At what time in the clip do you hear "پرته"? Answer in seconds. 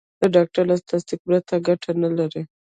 1.25-1.55